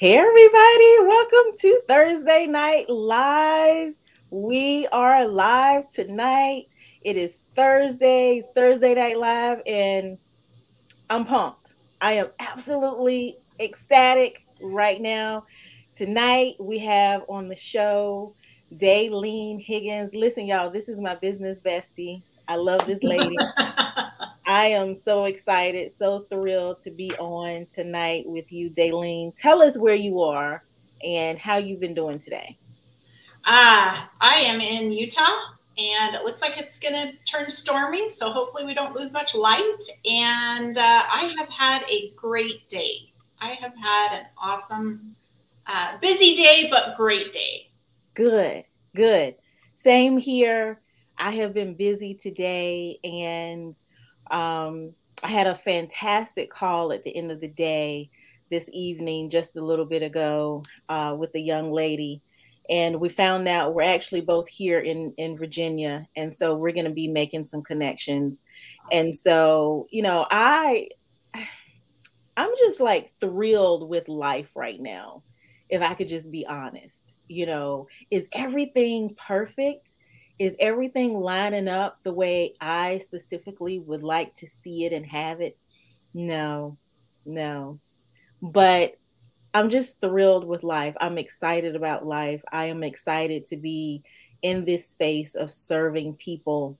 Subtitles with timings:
[0.00, 3.92] Hey, everybody, welcome to Thursday Night Live.
[4.30, 6.68] We are live tonight.
[7.02, 10.16] It is Thursday, it's Thursday Night Live, and
[11.10, 11.74] I'm pumped.
[12.00, 15.44] I am absolutely ecstatic right now.
[15.94, 18.34] Tonight, we have on the show
[18.72, 20.14] Daylene Higgins.
[20.14, 22.22] Listen, y'all, this is my business bestie.
[22.48, 23.36] I love this lady.
[24.50, 29.32] I am so excited, so thrilled to be on tonight with you, Daylene.
[29.36, 30.64] Tell us where you are
[31.04, 32.58] and how you've been doing today.
[33.46, 35.38] Ah, uh, I am in Utah
[35.78, 38.10] and it looks like it's going to turn stormy.
[38.10, 39.84] So hopefully we don't lose much light.
[40.04, 43.12] And uh, I have had a great day.
[43.40, 45.14] I have had an awesome,
[45.68, 47.68] uh, busy day, but great day.
[48.14, 49.36] Good, good.
[49.76, 50.80] Same here.
[51.16, 53.78] I have been busy today and
[54.30, 58.10] um, I had a fantastic call at the end of the day
[58.50, 62.22] this evening, just a little bit ago, uh, with a young lady.
[62.68, 66.06] And we found out we're actually both here in, in Virginia.
[66.16, 68.44] And so we're going to be making some connections.
[68.92, 70.88] And so, you know, I,
[72.36, 75.22] I'm just like thrilled with life right now.
[75.68, 79.96] If I could just be honest, you know, is everything perfect?
[80.40, 85.42] Is everything lining up the way I specifically would like to see it and have
[85.42, 85.58] it?
[86.14, 86.78] No,
[87.26, 87.78] no.
[88.40, 88.94] But
[89.52, 90.96] I'm just thrilled with life.
[90.98, 92.42] I'm excited about life.
[92.50, 94.02] I am excited to be
[94.40, 96.78] in this space of serving people.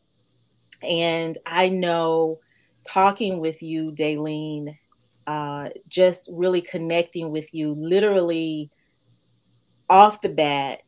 [0.83, 2.39] And I know
[2.85, 4.79] talking with you, Daylene,
[5.27, 8.71] uh, just really connecting with you, literally
[9.91, 10.81] off the bat,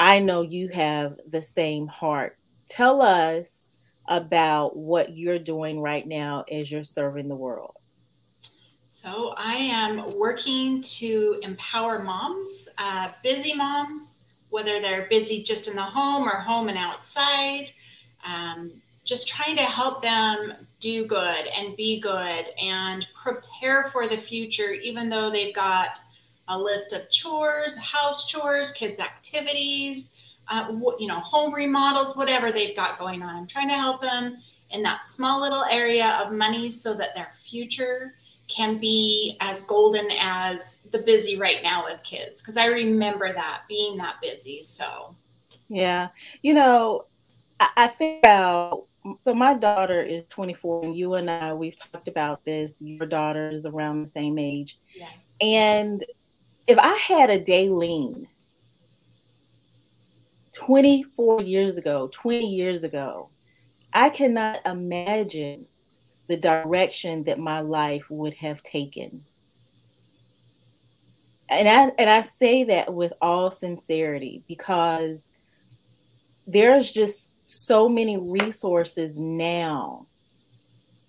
[0.00, 2.38] I know you have the same heart.
[2.66, 3.68] Tell us
[4.08, 7.76] about what you're doing right now as you're serving the world.
[8.88, 15.76] So, I am working to empower moms, uh, busy moms, whether they're busy just in
[15.76, 17.70] the home or home and outside,
[18.26, 18.72] um,
[19.04, 24.72] just trying to help them do good and be good and prepare for the future,
[24.72, 25.98] even though they've got
[26.50, 30.10] a list of chores, house chores, kids' activities,
[30.48, 30.66] uh,
[30.98, 33.34] you know, home remodels, whatever they've got going on.
[33.34, 34.36] I'm trying to help them
[34.72, 38.14] in that small little area of money so that their future
[38.48, 42.42] can be as golden as the busy right now with kids.
[42.42, 44.60] Because I remember that being that busy.
[44.64, 45.14] So,
[45.68, 46.08] yeah,
[46.42, 47.04] you know,
[47.60, 48.86] I, I think about
[49.24, 53.50] so my daughter is 24 and you and I we've talked about this your daughter
[53.50, 55.08] is around the same age yes.
[55.40, 56.04] and
[56.70, 58.28] if I had a Daylene
[60.54, 63.30] 24 years ago, 20 years ago,
[63.92, 65.66] I cannot imagine
[66.28, 69.22] the direction that my life would have taken.
[71.48, 75.32] And I and I say that with all sincerity because
[76.46, 80.06] there's just so many resources now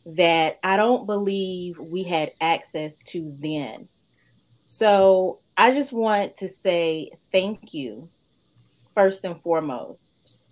[0.07, 3.87] that I don't believe we had access to then.
[4.63, 8.09] So I just want to say thank you,
[8.95, 10.49] first and foremost.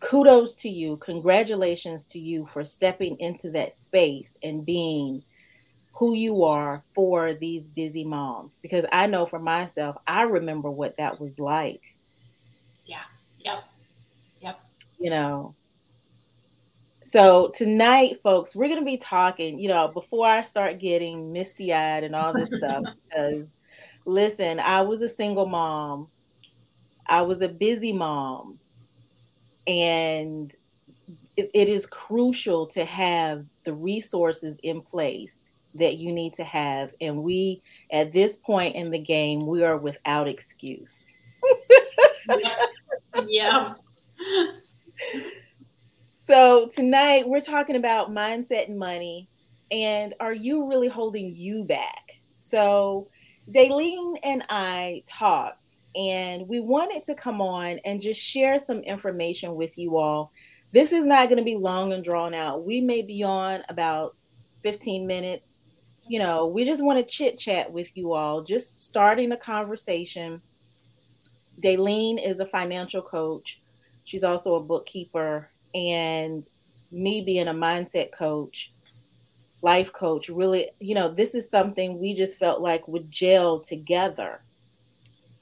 [0.00, 0.96] Kudos to you.
[0.96, 5.22] Congratulations to you for stepping into that space and being
[5.92, 8.56] who you are for these busy moms.
[8.56, 11.82] Because I know for myself, I remember what that was like.
[12.86, 13.02] Yeah.
[13.40, 13.64] Yep.
[14.40, 14.60] Yep.
[14.98, 15.54] You know,
[17.02, 21.74] so tonight, folks, we're going to be talking, you know, before I start getting misty
[21.74, 23.56] eyed and all this stuff, because
[24.08, 26.08] listen, I was a single mom,
[27.06, 28.58] I was a busy mom,
[29.66, 30.52] and
[31.36, 36.94] it, it is crucial to have the resources in place that you need to have.
[37.02, 41.12] And we, at this point in the game, we are without excuse.
[43.26, 43.74] yeah.
[46.16, 49.28] So tonight we're talking about mindset and money.
[49.70, 52.18] And are you really holding you back?
[52.38, 53.08] So
[53.50, 59.54] Daylene and I talked, and we wanted to come on and just share some information
[59.54, 60.32] with you all.
[60.72, 62.66] This is not going to be long and drawn out.
[62.66, 64.16] We may be on about
[64.62, 65.62] 15 minutes.
[66.06, 70.42] You know, we just want to chit chat with you all, just starting a conversation.
[71.62, 73.62] Daylene is a financial coach.
[74.04, 76.46] She's also a bookkeeper and
[76.92, 78.72] me being a mindset coach
[79.62, 84.40] life coach really you know this is something we just felt like would gel together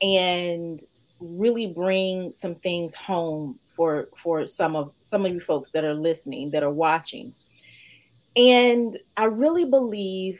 [0.02, 0.82] and
[1.20, 5.94] really bring some things home for for some of some of you folks that are
[5.94, 7.34] listening that are watching
[8.36, 10.38] And I really believe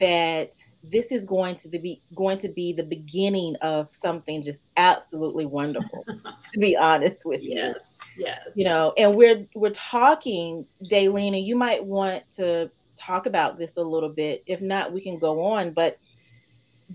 [0.00, 5.46] that this is going to be going to be the beginning of something just absolutely
[5.46, 6.04] wonderful.
[6.52, 7.76] to be honest with you, yes,
[8.16, 8.40] yes.
[8.54, 13.76] You know, and we're we're talking, Daylene, and you might want to talk about this
[13.76, 14.42] a little bit.
[14.46, 15.72] If not, we can go on.
[15.72, 15.98] But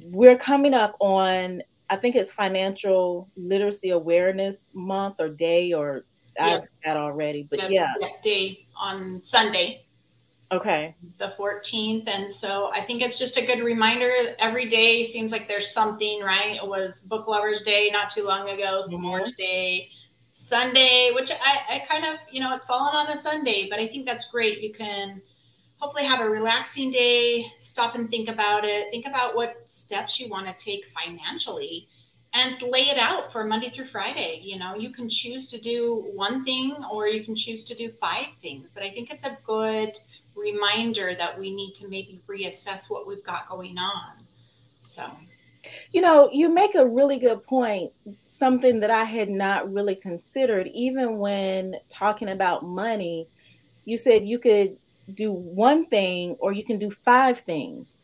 [0.05, 6.05] we're coming up on I think it's Financial Literacy Awareness Month or Day or
[6.39, 9.85] I've got already, but yeah, day on Sunday.
[10.51, 10.95] Okay.
[11.19, 12.07] The 14th.
[12.07, 14.11] And so I think it's just a good reminder.
[14.39, 16.55] Every day seems like there's something, right?
[16.55, 19.05] It was Book Lovers Day not too long ago, mm-hmm.
[19.05, 19.89] S'mores Day,
[20.33, 23.87] Sunday, which I, I kind of, you know, it's fallen on a Sunday, but I
[23.87, 24.61] think that's great.
[24.61, 25.21] You can
[25.83, 30.29] hopefully have a relaxing day, stop and think about it, think about what steps you
[30.29, 31.89] want to take financially
[32.33, 34.39] and lay it out for Monday through Friday.
[34.41, 37.91] You know, you can choose to do one thing or you can choose to do
[37.99, 39.99] five things, but I think it's a good
[40.37, 44.13] reminder that we need to maybe reassess what we've got going on.
[44.83, 45.11] So,
[45.91, 47.91] you know, you make a really good point,
[48.27, 53.27] something that I had not really considered, even when talking about money.
[53.83, 54.77] You said you could
[55.13, 58.01] do one thing or you can do five things.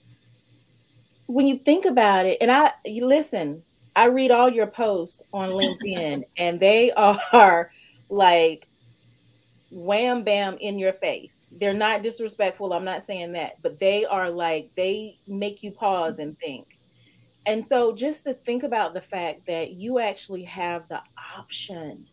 [1.27, 3.63] When you think about it, and I you listen,
[3.95, 6.91] I read all your posts on LinkedIn and they
[7.33, 7.71] are
[8.09, 8.67] like
[9.71, 11.47] wham bam in your face.
[11.59, 12.73] They're not disrespectful.
[12.73, 16.65] I'm not saying that, but they are like they make you pause and think.
[17.45, 21.01] And so just to think about the fact that you actually have the
[21.35, 22.05] option.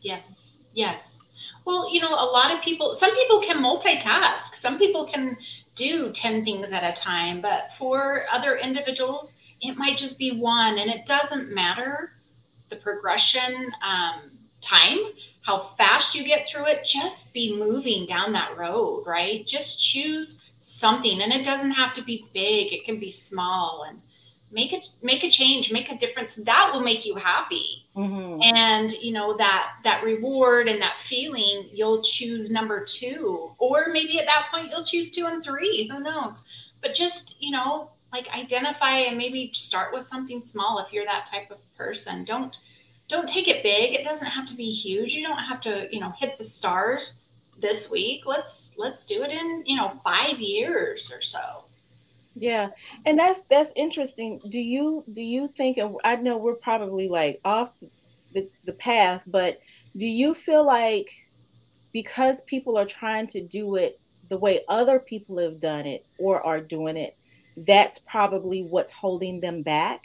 [0.00, 0.56] Yes.
[0.74, 1.24] Yes.
[1.64, 5.36] Well, you know, a lot of people, some people can multitask, some people can
[5.74, 10.78] do 10 things at a time, but for other individuals, it might just be one.
[10.78, 12.12] And it doesn't matter
[12.70, 14.30] the progression um,
[14.60, 14.98] time,
[15.42, 19.46] how fast you get through it, just be moving down that road, right?
[19.46, 21.22] Just choose something.
[21.22, 23.86] And it doesn't have to be big, it can be small.
[23.88, 24.00] And
[24.52, 28.42] make it make a change make a difference that will make you happy mm-hmm.
[28.42, 34.18] and you know that that reward and that feeling you'll choose number two or maybe
[34.18, 36.44] at that point you'll choose two and three who knows?
[36.82, 41.28] But just you know like identify and maybe start with something small if you're that
[41.30, 42.24] type of person.
[42.24, 42.56] Don't
[43.08, 43.94] don't take it big.
[43.94, 45.12] It doesn't have to be huge.
[45.12, 47.14] You don't have to you know hit the stars
[47.60, 48.22] this week.
[48.26, 51.64] Let's let's do it in you know five years or so
[52.34, 52.70] yeah,
[53.06, 54.40] and that's that's interesting.
[54.48, 55.78] Do you do you think?
[56.04, 57.72] I know we're probably like off
[58.32, 59.60] the, the path, but
[59.96, 61.10] do you feel like
[61.92, 66.44] because people are trying to do it the way other people have done it or
[66.46, 67.16] are doing it,
[67.56, 70.02] that's probably what's holding them back?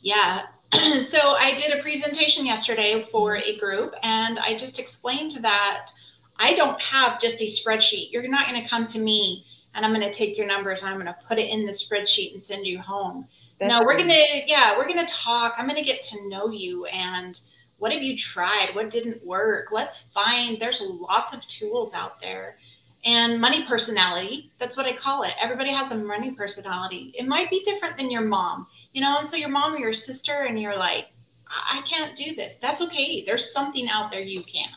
[0.00, 0.42] Yeah.
[1.02, 5.90] so I did a presentation yesterday for a group, and I just explained that
[6.38, 8.12] I don't have just a spreadsheet.
[8.12, 9.44] You're not going to come to me
[9.74, 11.72] and I'm going to take your numbers and I'm going to put it in the
[11.72, 13.26] spreadsheet and send you home.
[13.58, 15.54] That's no, we're going to, yeah, we're going to talk.
[15.56, 17.40] I'm going to get to know you and
[17.78, 18.70] what have you tried?
[18.74, 19.68] What didn't work?
[19.70, 22.56] Let's find, there's lots of tools out there.
[23.04, 25.32] And money personality, that's what I call it.
[25.40, 27.14] Everybody has a money personality.
[27.18, 29.94] It might be different than your mom, you know, and so your mom or your
[29.94, 31.06] sister, and you're like,
[31.48, 32.56] I can't do this.
[32.56, 33.24] That's okay.
[33.24, 34.68] There's something out there you can.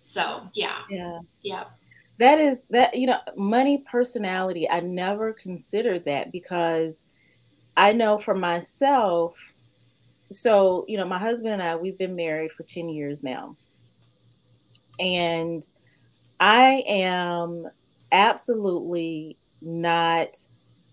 [0.00, 0.78] So, yeah.
[0.88, 1.20] Yeah.
[1.42, 1.64] Yeah
[2.20, 7.06] that is that you know money personality i never considered that because
[7.76, 9.36] i know for myself
[10.30, 13.56] so you know my husband and i we've been married for 10 years now.
[15.00, 15.66] And
[16.38, 17.66] i am
[18.12, 20.28] absolutely not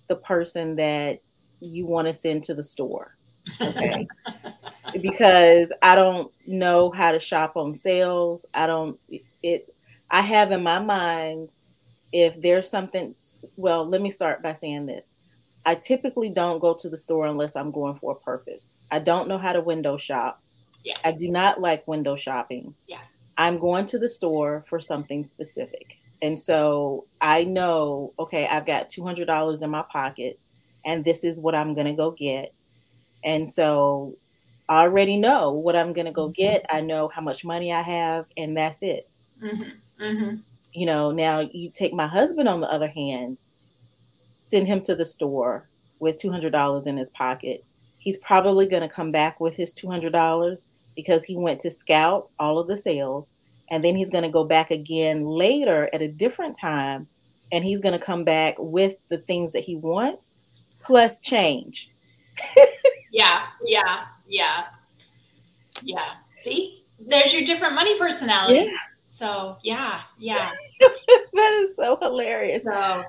[0.08, 1.20] the person that
[1.60, 3.18] you want to send to the store
[3.62, 4.08] okay?
[5.02, 8.46] Because i don't know how to shop on sales.
[8.54, 8.98] I don't
[9.44, 9.68] it
[10.10, 11.54] I have in my mind
[12.14, 13.16] if there's something,
[13.58, 15.16] well, let me start by saying this.
[15.66, 18.78] I typically don't go to the store unless I'm going for a purpose.
[18.90, 20.42] I don't know how to window shop.
[20.86, 20.98] Yeah.
[21.04, 22.74] I do not like window shopping.
[22.88, 23.02] Yeah.
[23.38, 25.98] I'm going to the store for something specific.
[26.22, 30.40] And so I know, okay, I've got $200 in my pocket
[30.86, 32.54] and this is what I'm going to go get.
[33.24, 34.16] And so
[34.70, 36.42] I already know what I'm going to go mm-hmm.
[36.42, 36.66] get.
[36.70, 39.10] I know how much money I have, and that's it.
[39.44, 39.70] Mm-hmm.
[40.02, 40.38] Mm-hmm.
[40.74, 43.40] You know, now you take my husband on the other hand,
[44.40, 45.68] send him to the store
[46.00, 47.66] with $200 in his pocket.
[48.00, 52.60] He's probably going to come back with his $200 because he went to scout all
[52.60, 53.34] of the sales.
[53.70, 57.08] And then he's going to go back again later at a different time.
[57.52, 60.38] And he's going to come back with the things that he wants
[60.82, 61.90] plus change.
[63.12, 64.66] yeah, yeah, yeah,
[65.82, 66.14] yeah.
[66.42, 68.70] See, there's your different money personality.
[68.72, 68.78] Yeah
[69.18, 70.52] So yeah, yeah.
[71.34, 72.64] that is so hilarious.
[72.64, 73.04] So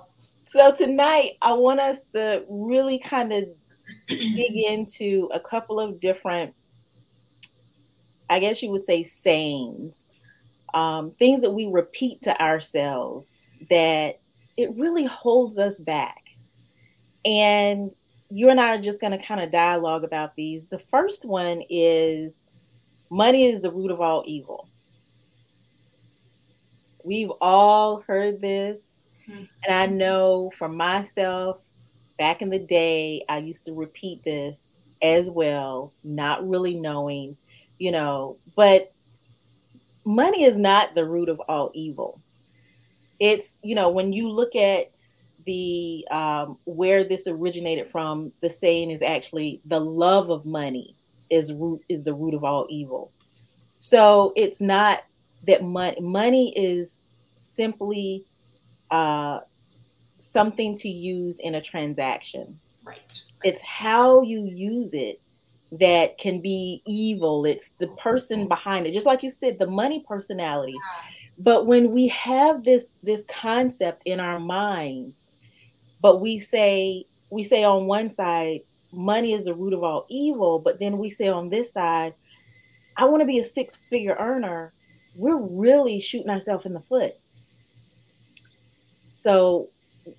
[0.45, 3.45] so tonight I want us to really kind of
[4.09, 6.55] dig into a couple of different
[8.31, 10.09] I guess you would say sayings,
[10.73, 14.21] um, things that we repeat to ourselves that
[14.57, 16.23] it really holds us back.
[17.25, 17.95] And
[18.31, 20.69] you and I are just going to kind of dialogue about these.
[20.69, 22.45] The first one is
[23.11, 24.69] money is the root of all evil.
[27.05, 28.93] We've all heard this.
[29.29, 29.45] Mm-hmm.
[29.67, 31.61] And I know for myself,
[32.19, 37.37] back in the day, I used to repeat this as well, not really knowing,
[37.79, 38.93] you know, but
[40.05, 42.21] money is not the root of all evil.
[43.21, 44.91] It's, you know, when you look at
[45.45, 50.95] the um, where this originated from, the saying is actually the love of money
[51.31, 53.13] is root is the root of all evil.
[53.79, 55.05] So it's not
[55.47, 57.01] that money money is
[57.37, 58.25] simply
[58.91, 59.41] uh,
[60.19, 62.59] something to use in a transaction.
[62.85, 63.01] Right.
[63.45, 65.21] It's how you use it
[65.73, 67.45] that can be evil.
[67.45, 68.93] It's the person behind it.
[68.93, 70.77] Just like you said, the money personality.
[71.39, 75.23] But when we have this this concept in our minds
[76.01, 78.61] but we say we say on one side
[78.93, 82.15] money is the root of all evil but then we say on this side
[82.97, 84.73] i want to be a six figure earner
[85.19, 87.15] we're really shooting ourselves in the foot
[89.15, 89.69] so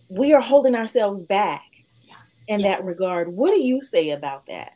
[0.10, 1.65] we are holding ourselves back
[2.08, 2.15] yeah.
[2.48, 2.70] in yeah.
[2.70, 4.74] that regard what do you say about that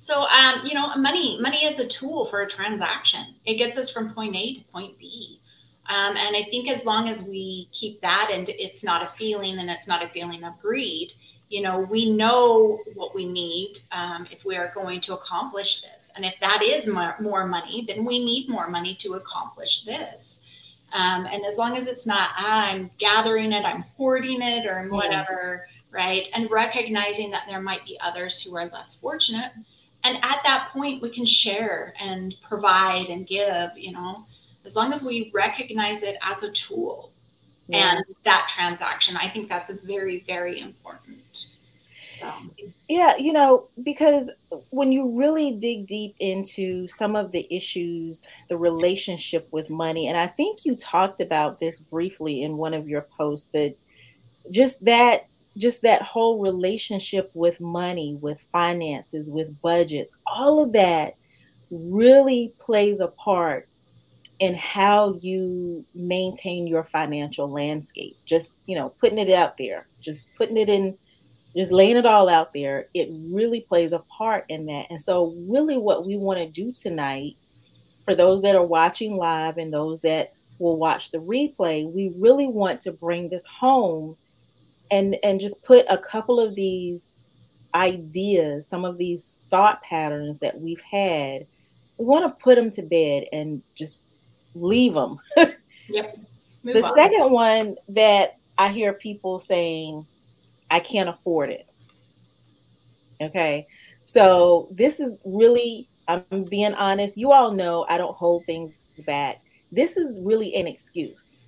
[0.00, 3.90] so um, you know money money is a tool for a transaction it gets us
[3.90, 5.38] from point a to point b
[5.88, 9.58] um, and I think as long as we keep that and it's not a feeling
[9.58, 11.12] and it's not a feeling of greed,
[11.48, 16.10] you know, we know what we need um, if we are going to accomplish this.
[16.14, 20.42] And if that is more, more money, then we need more money to accomplish this.
[20.92, 24.88] Um, and as long as it's not, ah, I'm gathering it, I'm hoarding it, or
[24.88, 26.28] whatever, right?
[26.34, 29.52] And recognizing that there might be others who are less fortunate.
[30.04, 34.24] And at that point, we can share and provide and give, you know
[34.68, 37.10] as long as we recognize it as a tool
[37.68, 37.96] yeah.
[37.96, 41.46] and that transaction, I think that's very, very important.
[42.18, 42.32] So.
[42.88, 44.30] Yeah, you know, because
[44.70, 50.18] when you really dig deep into some of the issues, the relationship with money, and
[50.18, 53.76] I think you talked about this briefly in one of your posts, but
[54.50, 61.16] just that just that whole relationship with money, with finances, with budgets, all of that
[61.70, 63.68] really plays a part
[64.38, 68.16] in how you maintain your financial landscape.
[68.24, 70.96] Just, you know, putting it out there, just putting it in,
[71.56, 74.86] just laying it all out there, it really plays a part in that.
[74.90, 77.36] And so, really, what we want to do tonight,
[78.04, 82.46] for those that are watching live and those that will watch the replay, we really
[82.46, 84.16] want to bring this home
[84.90, 87.14] and and just put a couple of these
[87.74, 91.46] ideas, some of these thought patterns that we've had,
[91.98, 94.04] we want to put them to bed and just
[94.60, 95.18] leave them.
[95.88, 96.18] yep.
[96.62, 96.94] Move the on.
[96.94, 100.06] second one that I hear people saying,
[100.70, 101.66] I can't afford it.
[103.20, 103.66] Okay.
[104.04, 107.16] So this is really, I'm being honest.
[107.16, 108.72] You all know I don't hold things
[109.06, 109.40] back.
[109.70, 111.40] This is really an excuse.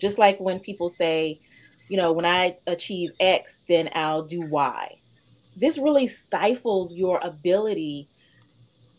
[0.00, 1.40] Just like when people say,
[1.88, 4.98] you know, when I achieve X, then I'll do Y.
[5.56, 8.08] This really stifles your ability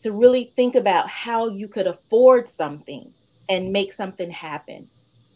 [0.01, 3.11] to really think about how you could afford something
[3.49, 4.87] and make something happen.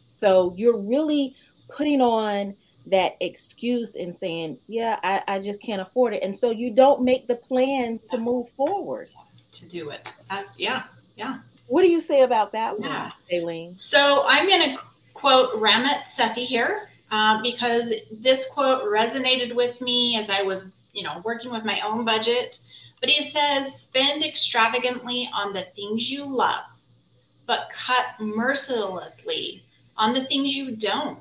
[0.10, 1.36] So you're really
[1.70, 2.56] putting on
[2.88, 6.24] that excuse and saying, yeah, I, I just can't afford it.
[6.24, 9.10] And so you don't make the plans to move forward.
[9.54, 10.10] To do it.
[10.30, 10.84] That's, yeah,
[11.16, 11.40] yeah.
[11.68, 13.12] What do you say about that yeah.
[13.32, 13.76] Aileen?
[13.76, 14.78] So I'm going to
[15.14, 21.04] quote Ramit Sethi here uh, because this quote resonated with me as I was, you
[21.04, 22.60] know, working with my own budget.
[23.02, 26.64] But he says, spend extravagantly on the things you love,
[27.48, 29.64] but cut mercilessly
[29.98, 31.20] on the things you don't.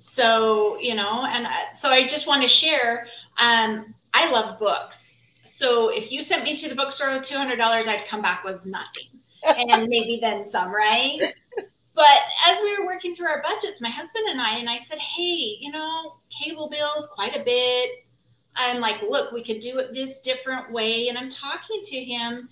[0.00, 3.06] So, you know, and so I just want to share
[3.38, 5.20] um, I love books.
[5.44, 9.08] So if you sent me to the bookstore with $200, I'd come back with nothing
[9.44, 11.20] and maybe then some, right?
[11.94, 14.98] But as we were working through our budgets, my husband and I, and I said,
[14.98, 18.05] hey, you know, cable bills quite a bit,
[18.56, 21.08] I'm like, look, we could do it this different way.
[21.08, 22.48] And I'm talking to him,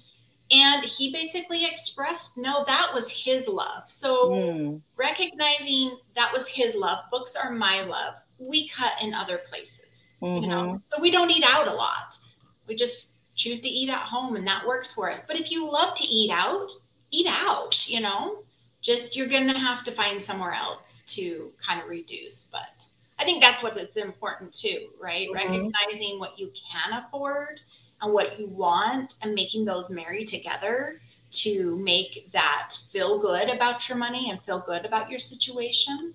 [0.50, 3.84] and he basically expressed, no, that was his love.
[3.87, 4.80] So mm.
[4.96, 8.14] recognizing that was his love, books are my love.
[8.38, 10.42] We cut in other places, mm-hmm.
[10.42, 10.76] you know, mm-hmm.
[10.78, 12.18] so we don't eat out a lot.
[12.66, 15.25] We just choose to eat at home, and that works for us.
[15.26, 16.70] But if you love to eat out,
[17.11, 18.38] eat out, you know,
[18.82, 22.44] just you're going to have to find somewhere else to kind of reduce.
[22.52, 22.87] But
[23.18, 25.28] I think that's what is important too, right?
[25.28, 25.52] Mm-hmm.
[25.52, 27.61] Recognizing what you can afford
[28.02, 31.00] and what you want and making those marry together
[31.33, 36.14] to make that feel good about your money and feel good about your situation.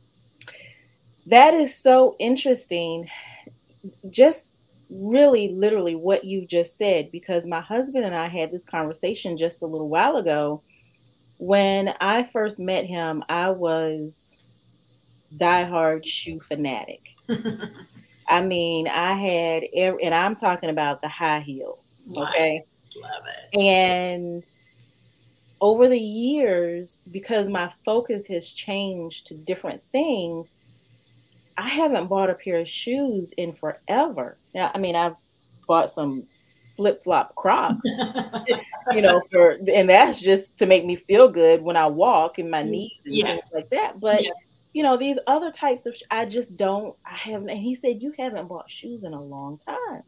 [1.25, 3.07] That is so interesting.
[4.09, 4.51] Just
[4.89, 9.61] really literally what you just said because my husband and I had this conversation just
[9.61, 10.61] a little while ago.
[11.37, 14.38] When I first met him, I was
[15.35, 17.09] diehard shoe fanatic.
[18.27, 22.05] I mean, I had every, and I'm talking about the high heels.
[22.15, 22.63] Okay.
[23.01, 23.59] Love it.
[23.59, 24.49] And
[25.61, 30.55] over the years, because my focus has changed to different things,
[31.57, 34.37] I haven't bought a pair of shoes in forever.
[34.53, 35.15] Now, I mean, I've
[35.67, 36.25] bought some
[36.77, 37.83] flip flop Crocs,
[38.93, 42.49] you know, for and that's just to make me feel good when I walk in
[42.49, 43.25] my mm, knees and yeah.
[43.25, 43.99] things like that.
[43.99, 44.31] But yeah.
[44.73, 46.95] You know, these other types of I just don't.
[47.05, 47.49] I haven't.
[47.49, 50.03] And he said you haven't bought shoes in a long time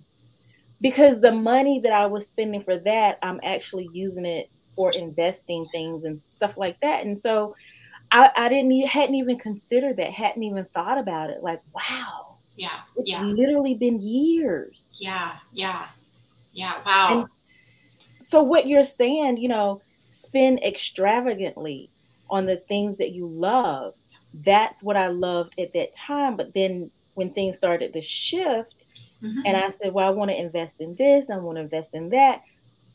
[0.82, 5.68] because the money that I was spending for that, I'm actually using it for investing
[5.72, 7.06] things and stuff like that.
[7.06, 7.56] And so
[8.12, 11.42] I, I didn't hadn't even considered that, hadn't even thought about it.
[11.42, 12.38] Like, wow.
[12.56, 12.80] Yeah.
[12.98, 13.24] It's yeah.
[13.24, 14.94] literally been years.
[15.00, 15.34] Yeah.
[15.54, 15.88] Yeah.
[16.54, 16.76] Yeah.
[16.86, 17.08] Wow.
[17.12, 17.28] And
[18.20, 21.90] so what you're saying, you know, spend extravagantly
[22.30, 23.94] on the things that you love.
[24.34, 26.38] That's what I loved at that time.
[26.38, 28.88] But then when things started to shift,
[29.22, 29.42] mm-hmm.
[29.46, 32.10] and I said, Well, I want to invest in this, I want to invest in
[32.10, 32.42] that.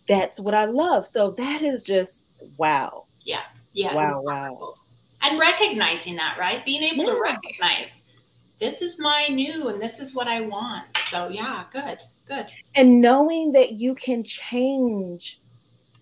[0.08, 1.06] That's what I love.
[1.06, 3.04] So that is just wow.
[3.24, 3.42] Yeah.
[3.72, 3.94] Yeah.
[3.94, 4.22] Wow.
[4.22, 4.74] Wow
[5.26, 6.64] and recognizing that, right?
[6.64, 7.12] Being able yeah.
[7.12, 8.02] to recognize
[8.58, 10.84] this is my new and this is what I want.
[11.10, 12.50] So, yeah, good, good.
[12.74, 15.40] And knowing that you can change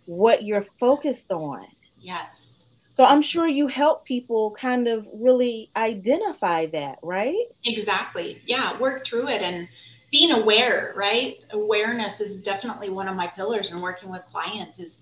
[0.06, 1.66] what you're focused on.
[2.00, 2.53] Yes.
[2.94, 7.46] So, I'm sure you help people kind of really identify that, right?
[7.64, 8.40] Exactly.
[8.46, 9.66] Yeah, work through it and
[10.12, 11.38] being aware, right?
[11.50, 15.00] Awareness is definitely one of my pillars in working with clients is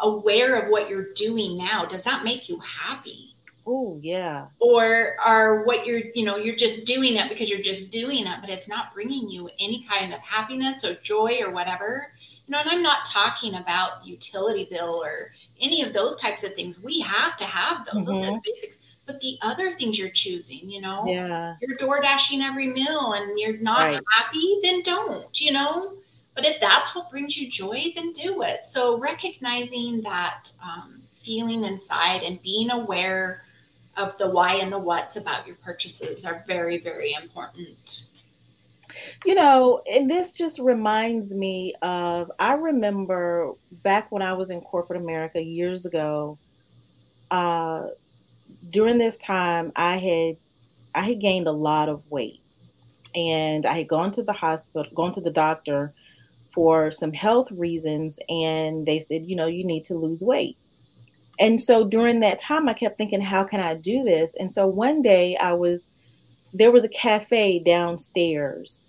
[0.00, 1.84] aware of what you're doing now.
[1.84, 3.34] Does that make you happy?
[3.66, 4.46] Oh, yeah.
[4.60, 8.36] Or are what you're, you know, you're just doing it because you're just doing it,
[8.40, 12.12] but it's not bringing you any kind of happiness or joy or whatever.
[12.46, 16.54] You know, and I'm not talking about utility bill or any of those types of
[16.54, 16.80] things.
[16.80, 18.04] We have to have those.
[18.04, 18.12] Mm-hmm.
[18.12, 18.38] Those are the mm-hmm.
[18.44, 18.78] basics.
[19.06, 21.54] But the other things you're choosing, you know, yeah.
[21.62, 24.02] you're door dashing every meal and you're not right.
[24.18, 25.94] happy, then don't, you know.
[26.34, 28.66] But if that's what brings you joy, then do it.
[28.66, 33.44] So recognizing that um, feeling inside and being aware
[33.96, 38.04] of the why and the what's about your purchases are very, very important.
[39.24, 44.60] You know, and this just reminds me of I remember back when I was in
[44.60, 46.38] corporate America years ago.
[47.30, 47.88] Uh,
[48.70, 50.36] during this time, I had
[50.94, 52.40] I had gained a lot of weight,
[53.14, 55.92] and I had gone to the hospital, gone to the doctor
[56.52, 60.56] for some health reasons, and they said, you know, you need to lose weight.
[61.38, 64.34] And so during that time, I kept thinking, how can I do this?
[64.34, 65.88] And so one day I was,
[66.52, 68.87] there was a cafe downstairs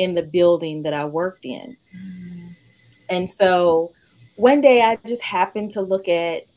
[0.00, 1.76] in the building that I worked in.
[1.94, 2.56] Mm.
[3.10, 3.92] And so
[4.36, 6.50] one day I just happened to look at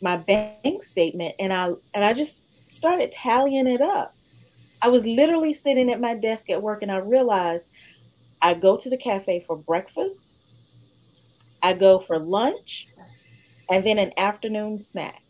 [0.00, 4.14] my bank statement and I and I just started tallying it up.
[4.80, 7.68] I was literally sitting at my desk at work and I realized
[8.40, 10.34] I go to the cafe for breakfast,
[11.62, 12.88] I go for lunch,
[13.70, 15.22] and then an afternoon snack.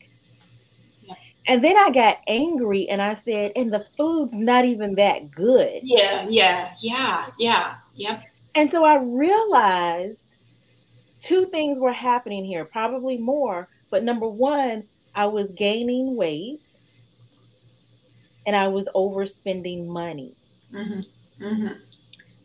[1.49, 5.81] And then I got angry and I said, and the food's not even that good.
[5.83, 8.25] Yeah, yeah, yeah, yeah, yep.
[8.55, 10.37] And so I realized
[11.19, 13.69] two things were happening here, probably more.
[13.91, 16.79] But number one, I was gaining weight
[18.47, 20.35] and I was overspending money.
[20.73, 21.45] Mm-hmm.
[21.45, 21.73] Mm-hmm.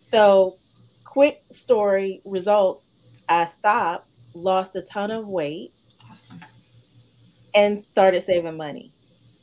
[0.04, 0.58] So,
[1.06, 2.90] quick story results
[3.30, 5.80] I stopped, lost a ton of weight.
[6.10, 6.42] Awesome.
[7.54, 8.92] And started saving money.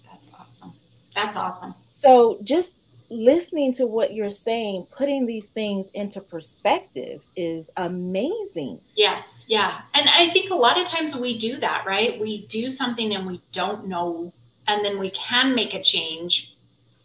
[0.04, 0.72] That's awesome.
[1.14, 1.74] That's awesome.
[1.86, 2.78] So just
[3.10, 8.80] listening to what you're saying, putting these things into perspective is amazing.
[8.94, 9.80] Yes, yeah.
[9.94, 12.20] And I think a lot of times we do that, right?
[12.20, 14.32] We do something and we don't know,
[14.66, 16.54] and then we can make a change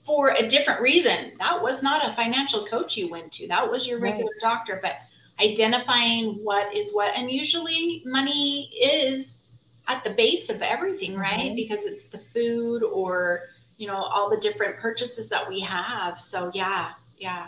[0.06, 1.32] for a different reason.
[1.40, 4.42] That was not a financial coach you went to, that was your regular right.
[4.42, 4.96] doctor, but
[5.40, 9.38] identifying what is what and usually money is
[9.88, 11.56] at the base of everything right mm-hmm.
[11.56, 13.42] because it's the food or
[13.78, 17.48] you know all the different purchases that we have so yeah yeah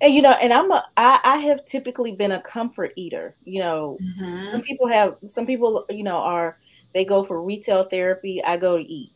[0.00, 3.60] and you know and i'm a i, I have typically been a comfort eater you
[3.60, 4.52] know mm-hmm.
[4.52, 6.56] some people have some people you know are
[6.92, 8.42] They go for retail therapy.
[8.42, 9.12] I go to eat.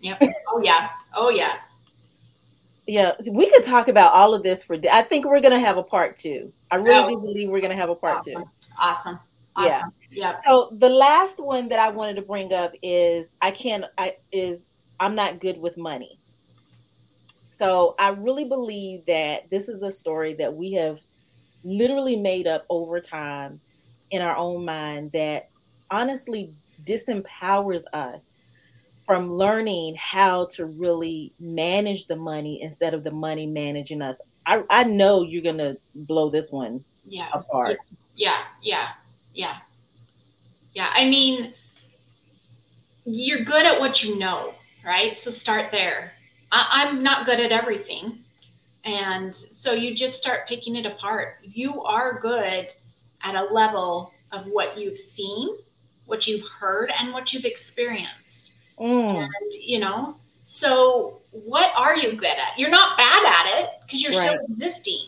[0.00, 0.22] Yep.
[0.48, 0.90] Oh yeah.
[1.14, 1.56] Oh yeah.
[2.86, 4.76] Yeah, we could talk about all of this for.
[4.92, 6.52] I think we're gonna have a part two.
[6.70, 7.20] I really oh.
[7.20, 8.34] do believe we're gonna have a part awesome.
[8.34, 8.50] two.
[8.78, 9.18] Awesome.
[9.56, 9.92] Awesome.
[10.10, 10.32] Yeah.
[10.32, 10.34] Yeah.
[10.44, 13.84] So the last one that I wanted to bring up is I can't.
[13.98, 14.68] I is
[15.00, 16.18] I'm not good with money.
[17.50, 21.00] So I really believe that this is a story that we have
[21.62, 23.60] literally made up over time
[24.10, 25.50] in our own mind that
[25.90, 26.52] honestly
[26.84, 28.40] disempowers us
[29.06, 34.20] from learning how to really manage the money instead of the money managing us.
[34.46, 37.28] I, I know you're gonna blow this one yeah.
[37.32, 37.78] apart.
[38.16, 38.90] Yeah, yeah,
[39.34, 39.56] yeah.
[40.72, 40.90] Yeah.
[40.94, 41.52] I mean,
[43.04, 45.16] you're good at what you know, right?
[45.18, 46.12] So start there.
[46.52, 48.20] I, I'm not good at everything.
[48.84, 51.36] And so you just start picking it apart.
[51.42, 52.72] You are good
[53.22, 55.56] at a level of what you've seen,
[56.06, 58.52] what you've heard, and what you've experienced.
[58.78, 59.22] Mm.
[59.22, 62.58] And, you know, so what are you good at?
[62.58, 64.30] You're not bad at it because you're right.
[64.30, 65.06] still existing.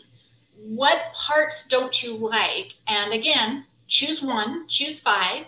[0.69, 2.75] What parts don't you like?
[2.89, 5.46] And again, choose one, choose five,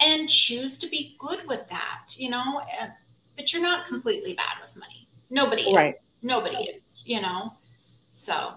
[0.00, 2.60] and choose to be good with that, you know,
[3.36, 5.08] but you're not completely bad with money.
[5.30, 5.94] Nobody right.
[5.94, 6.00] is.
[6.22, 7.52] Nobody is, you know.
[8.12, 8.54] So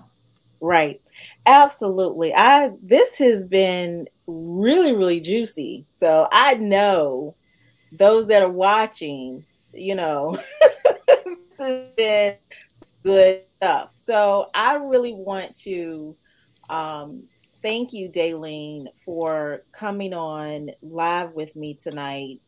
[0.60, 1.02] Right.
[1.46, 2.34] Absolutely.
[2.34, 5.86] I this has been really really juicy.
[5.94, 7.36] So I know
[7.92, 10.40] those that are watching, you know,
[11.08, 12.36] this has been
[13.04, 13.94] good stuff.
[14.02, 16.16] So I really want to
[16.70, 17.24] um,
[17.62, 22.40] thank you, Daylene, for coming on live with me tonight.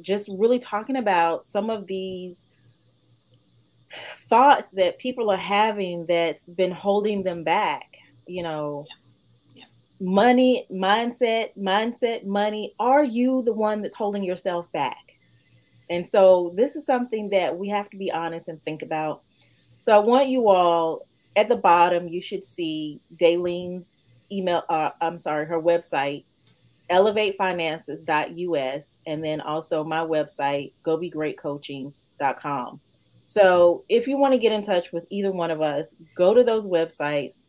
[0.00, 2.46] Just really talking about some of these
[4.28, 7.98] thoughts that people are having that's been holding them back.
[8.26, 8.86] You know,
[10.00, 12.74] money mindset mindset money.
[12.78, 14.96] Are you the one that's holding yourself back?
[15.90, 19.22] And so this is something that we have to be honest and think about.
[19.80, 24.03] So i want you all at the bottom you should see daylene's
[24.36, 26.22] email uh, i'm sorry her website
[26.90, 32.78] elevatefinances.us and then also my website gobegreatcoaching.com
[33.24, 36.44] so if you want to get in touch with either one of us go to
[36.44, 37.44] those websites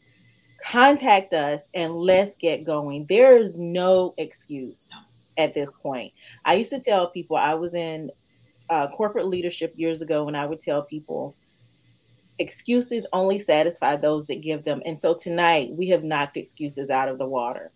[0.65, 3.05] contact us and let's get going.
[3.05, 4.91] There is no excuse
[5.37, 6.11] at this point.
[6.43, 8.09] I used to tell people I was in
[8.69, 11.35] uh, corporate leadership years ago, and I would tell people
[12.39, 14.81] excuses only satisfy those that give them.
[14.85, 17.71] And so tonight we have knocked excuses out of the water.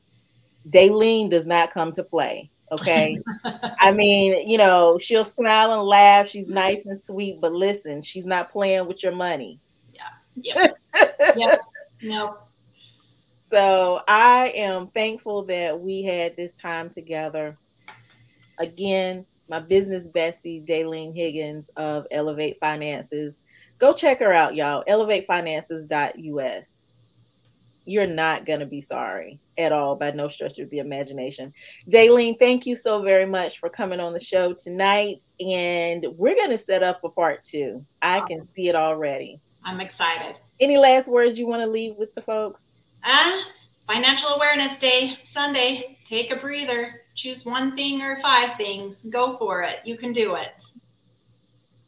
[0.70, 2.50] Daylene does not come to play.
[2.72, 3.20] Okay.
[3.80, 6.28] I mean, you know, she'll smile and laugh.
[6.28, 6.56] She's mm-hmm.
[6.56, 9.60] nice and sweet, but listen, she's not playing with your money.
[9.94, 10.10] Yeah.
[10.36, 10.68] Yeah.
[11.36, 11.56] yeah.
[12.02, 12.38] No.
[13.36, 17.58] So I am thankful that we had this time together.
[18.60, 23.42] Again, my business bestie, Daylene Higgins of Elevate Finances.
[23.80, 24.84] Go check her out, y'all.
[24.88, 26.86] ElevateFinances.us.
[27.86, 31.52] You're not going to be sorry at all by no stretch of the imagination.
[31.90, 35.24] Daylene, thank you so very much for coming on the show tonight.
[35.40, 37.84] And we're going to set up a part two.
[38.04, 39.42] I can see it already.
[39.66, 40.36] I'm excited.
[40.60, 42.78] Any last words you want to leave with the folks?
[43.04, 43.44] Ah,
[43.88, 45.98] Financial Awareness Day, Sunday.
[46.06, 47.02] Take a breather.
[47.20, 49.04] Choose one thing or five things.
[49.10, 49.80] Go for it.
[49.84, 50.64] You can do it.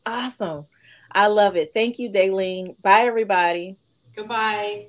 [0.05, 0.65] Awesome.
[1.09, 1.71] I love it.
[1.73, 2.75] Thank you, Daylene.
[2.81, 3.77] Bye, everybody.
[4.13, 4.87] Goodbye.